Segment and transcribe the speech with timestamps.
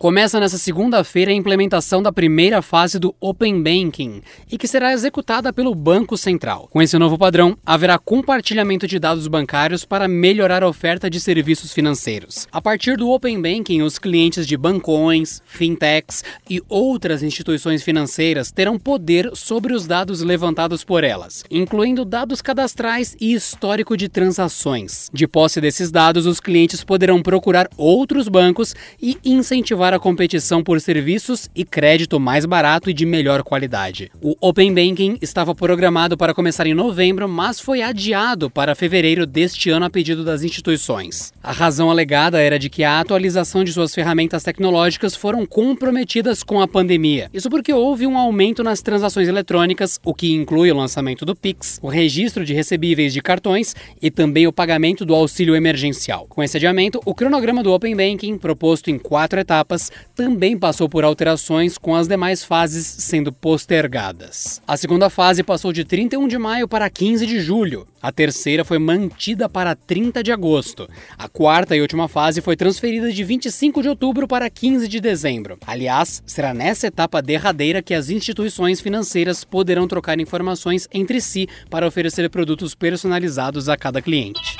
[0.00, 5.52] Começa nessa segunda-feira a implementação da primeira fase do Open Banking e que será executada
[5.52, 6.70] pelo Banco Central.
[6.72, 11.74] Com esse novo padrão, haverá compartilhamento de dados bancários para melhorar a oferta de serviços
[11.74, 12.48] financeiros.
[12.50, 18.78] A partir do Open Banking, os clientes de bancões, fintechs e outras instituições financeiras terão
[18.78, 25.10] poder sobre os dados levantados por elas, incluindo dados cadastrais e histórico de transações.
[25.12, 30.80] De posse desses dados, os clientes poderão procurar outros bancos e incentivar a competição por
[30.80, 34.10] serviços e crédito mais barato e de melhor qualidade.
[34.20, 39.70] O Open Banking estava programado para começar em novembro, mas foi adiado para fevereiro deste
[39.70, 41.32] ano a pedido das instituições.
[41.42, 46.60] A razão alegada era de que a atualização de suas ferramentas tecnológicas foram comprometidas com
[46.60, 47.30] a pandemia.
[47.32, 51.78] Isso porque houve um aumento nas transações eletrônicas, o que inclui o lançamento do Pix,
[51.82, 56.26] o registro de recebíveis de cartões e também o pagamento do auxílio emergencial.
[56.28, 59.79] Com esse adiamento, o cronograma do Open Banking, proposto em quatro etapas,
[60.14, 64.60] também passou por alterações, com as demais fases sendo postergadas.
[64.66, 67.86] A segunda fase passou de 31 de maio para 15 de julho.
[68.02, 70.88] A terceira foi mantida para 30 de agosto.
[71.18, 75.58] A quarta e última fase foi transferida de 25 de outubro para 15 de dezembro.
[75.66, 81.86] Aliás, será nessa etapa derradeira que as instituições financeiras poderão trocar informações entre si para
[81.86, 84.56] oferecer produtos personalizados a cada cliente.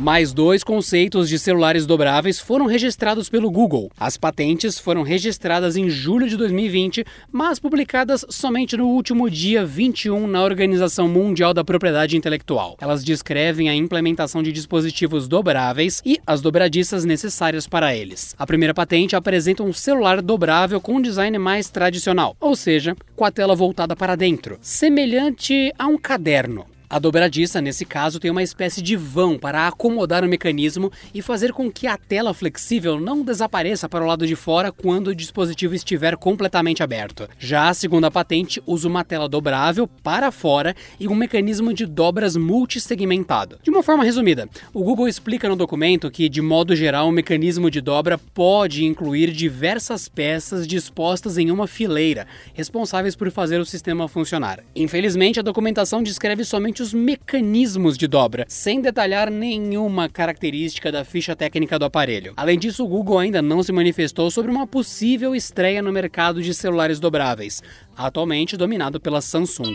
[0.00, 3.90] Mais dois conceitos de celulares dobráveis foram registrados pelo Google.
[4.00, 10.26] As patentes foram registradas em julho de 2020, mas publicadas somente no último dia 21
[10.26, 12.78] na Organização Mundial da Propriedade Intelectual.
[12.80, 18.34] Elas descrevem a implementação de dispositivos dobráveis e as dobradiças necessárias para eles.
[18.38, 23.30] A primeira patente apresenta um celular dobrável com design mais tradicional, ou seja, com a
[23.30, 26.64] tela voltada para dentro, semelhante a um caderno.
[26.92, 31.52] A dobradiça, nesse caso, tem uma espécie de vão para acomodar o mecanismo e fazer
[31.52, 35.72] com que a tela flexível não desapareça para o lado de fora quando o dispositivo
[35.72, 37.28] estiver completamente aberto.
[37.38, 42.34] Já a segunda patente usa uma tela dobrável para fora e um mecanismo de dobras
[42.34, 43.60] multissegmentado.
[43.62, 47.70] De uma forma resumida, o Google explica no documento que, de modo geral, o mecanismo
[47.70, 54.08] de dobra pode incluir diversas peças dispostas em uma fileira, responsáveis por fazer o sistema
[54.08, 54.64] funcionar.
[54.74, 61.36] Infelizmente, a documentação descreve somente os mecanismos de dobra, sem detalhar nenhuma característica da ficha
[61.36, 62.32] técnica do aparelho.
[62.36, 66.54] Além disso, o Google ainda não se manifestou sobre uma possível estreia no mercado de
[66.54, 67.62] celulares dobráveis,
[67.96, 69.74] atualmente dominado pela Samsung.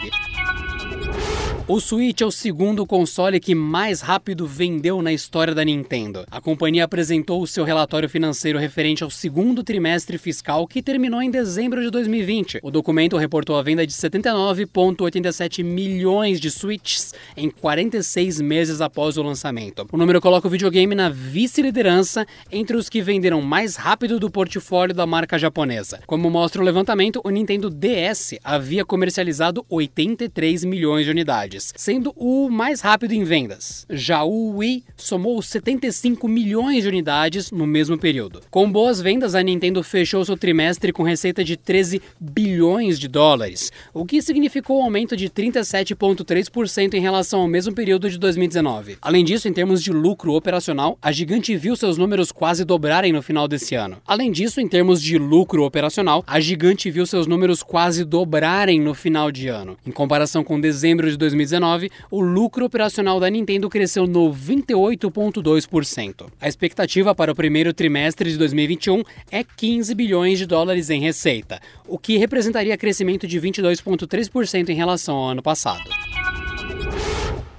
[1.68, 6.24] O Switch é o segundo console que mais rápido vendeu na história da Nintendo.
[6.30, 11.32] A companhia apresentou o seu relatório financeiro referente ao segundo trimestre fiscal que terminou em
[11.32, 12.60] dezembro de 2020.
[12.62, 19.24] O documento reportou a venda de 79,87 milhões de Switches em 46 meses após o
[19.24, 19.88] lançamento.
[19.92, 24.94] O número coloca o videogame na vice-liderança entre os que venderam mais rápido do portfólio
[24.94, 26.00] da marca japonesa.
[26.06, 31.14] Como mostra o levantamento, o Nintendo DS havia comercializado 83 milhões de
[31.56, 33.86] unidades sendo o mais rápido em vendas.
[33.90, 38.42] Já o Wii somou 75 milhões de unidades no mesmo período.
[38.50, 43.72] Com boas vendas, a Nintendo fechou seu trimestre com receita de 13 bilhões de dólares,
[43.94, 48.98] o que significou um aumento de 37,3% em relação ao mesmo período de 2019.
[49.02, 53.22] Além disso, em termos de lucro operacional, a gigante viu seus números quase dobrarem no
[53.22, 53.98] final desse ano.
[54.06, 58.94] Além disso, em termos de lucro operacional, a gigante viu seus números quase dobrarem no
[58.94, 59.78] final de ano.
[59.86, 66.28] Em comparação com dezembro de 2019, 2019, o lucro operacional da Nintendo cresceu 98,2%.
[66.40, 71.60] A expectativa para o primeiro trimestre de 2021 é 15 bilhões de dólares em receita,
[71.88, 75.84] o que representaria crescimento de 22,3% em relação ao ano passado.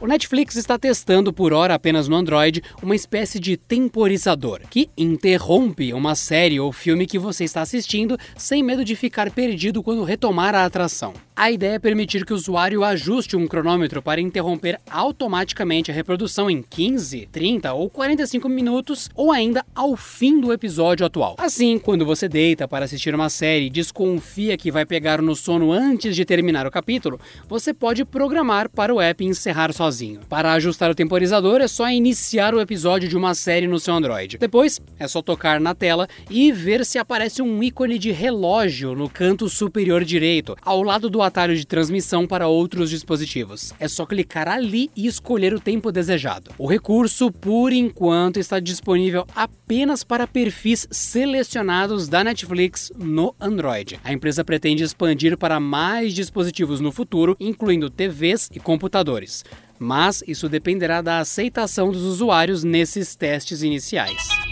[0.07, 5.93] O Netflix está testando por hora apenas no Android uma espécie de temporizador que interrompe
[5.93, 10.55] uma série ou filme que você está assistindo sem medo de ficar perdido quando retomar
[10.55, 11.13] a atração.
[11.35, 16.49] A ideia é permitir que o usuário ajuste um cronômetro para interromper automaticamente a reprodução
[16.49, 21.35] em 15, 30 ou 45 minutos ou ainda ao fim do episódio atual.
[21.37, 25.73] Assim, quando você deita para assistir uma série e desconfia que vai pegar no sono
[25.73, 30.21] antes de terminar o capítulo, você pode programar para o app encerrar sozinho sozinho.
[30.29, 34.37] Para ajustar o temporizador é só iniciar o episódio de uma série no seu Android.
[34.39, 39.09] Depois é só tocar na tela e ver se aparece um ícone de relógio no
[39.09, 43.73] canto superior direito, ao lado do atalho de transmissão para outros dispositivos.
[43.81, 46.51] É só clicar ali e escolher o tempo desejado.
[46.59, 53.99] O recurso, por enquanto, está disponível apenas para perfis selecionados da Netflix no Android.
[54.05, 59.45] A empresa pretende expandir para mais dispositivos no futuro, incluindo TVs e computadores.
[59.87, 64.47] Mas isso dependerá da aceitação dos usuários nesses testes iniciais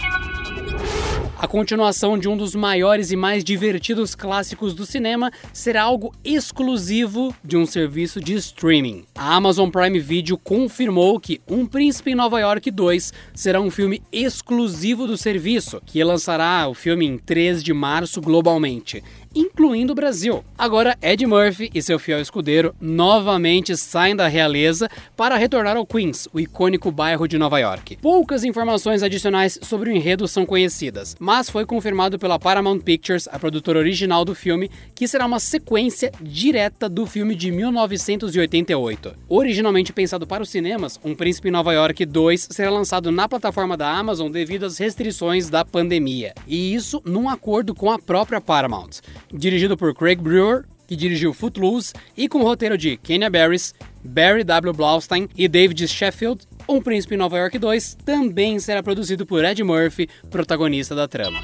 [1.44, 7.36] a continuação de um dos maiores e mais divertidos clássicos do cinema será algo exclusivo
[7.44, 9.04] de um serviço de streaming.
[9.14, 14.00] A Amazon Prime Video confirmou que Um Príncipe em Nova York 2 será um filme
[14.10, 19.04] exclusivo do serviço, que lançará o filme em 3 de março globalmente
[19.34, 20.44] incluindo o Brasil.
[20.56, 26.28] Agora, Ed Murphy e seu fiel escudeiro novamente saem da realeza para retornar ao Queens,
[26.32, 27.96] o icônico bairro de Nova York.
[27.96, 33.38] Poucas informações adicionais sobre o enredo são conhecidas, mas foi confirmado pela Paramount Pictures, a
[33.38, 39.14] produtora original do filme, que será uma sequência direta do filme de 1988.
[39.28, 43.76] Originalmente pensado para os cinemas, Um Príncipe em Nova York 2 será lançado na plataforma
[43.76, 49.00] da Amazon devido às restrições da pandemia, e isso num acordo com a própria Paramount
[49.34, 54.44] dirigido por Craig Brewer, que dirigiu Footloose, e com o roteiro de Kenya Barris, Barry
[54.44, 54.72] W.
[54.72, 59.62] Blaustein e David Sheffield, Um Príncipe em Nova York 2 também será produzido por Ed
[59.62, 61.40] Murphy, protagonista da trama.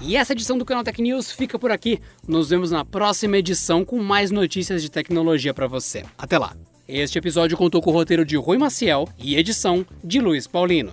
[0.00, 1.98] E essa edição do Canal Tech News fica por aqui.
[2.28, 6.04] Nos vemos na próxima edição com mais notícias de tecnologia para você.
[6.18, 6.54] Até lá!
[6.86, 10.92] Este episódio contou com o roteiro de Rui Maciel e edição de Luiz Paulino.